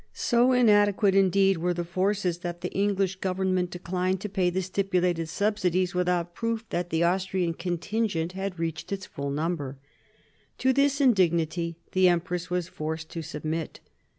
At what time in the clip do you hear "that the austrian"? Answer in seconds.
6.69-7.53